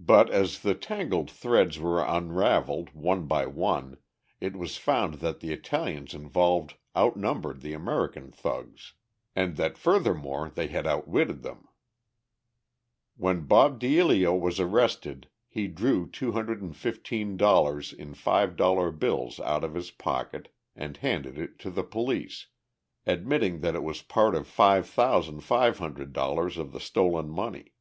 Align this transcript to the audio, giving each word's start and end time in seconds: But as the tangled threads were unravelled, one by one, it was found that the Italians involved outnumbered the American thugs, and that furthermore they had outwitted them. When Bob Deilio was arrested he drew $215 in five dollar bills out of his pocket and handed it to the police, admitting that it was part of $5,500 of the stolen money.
But 0.00 0.28
as 0.28 0.58
the 0.58 0.74
tangled 0.74 1.30
threads 1.30 1.78
were 1.78 2.02
unravelled, 2.02 2.90
one 2.92 3.26
by 3.28 3.46
one, 3.46 3.98
it 4.40 4.56
was 4.56 4.76
found 4.76 5.20
that 5.20 5.38
the 5.38 5.52
Italians 5.52 6.14
involved 6.14 6.74
outnumbered 6.96 7.60
the 7.60 7.72
American 7.72 8.32
thugs, 8.32 8.94
and 9.36 9.56
that 9.56 9.78
furthermore 9.78 10.50
they 10.52 10.66
had 10.66 10.84
outwitted 10.84 11.44
them. 11.44 11.68
When 13.16 13.46
Bob 13.46 13.78
Deilio 13.78 14.34
was 14.36 14.58
arrested 14.58 15.28
he 15.46 15.68
drew 15.68 16.08
$215 16.10 17.94
in 17.94 18.14
five 18.14 18.56
dollar 18.56 18.90
bills 18.90 19.38
out 19.38 19.62
of 19.62 19.74
his 19.74 19.92
pocket 19.92 20.52
and 20.74 20.96
handed 20.96 21.38
it 21.38 21.60
to 21.60 21.70
the 21.70 21.84
police, 21.84 22.48
admitting 23.06 23.60
that 23.60 23.76
it 23.76 23.84
was 23.84 24.02
part 24.02 24.34
of 24.34 24.48
$5,500 24.48 26.56
of 26.56 26.72
the 26.72 26.80
stolen 26.80 27.28
money. 27.30 27.74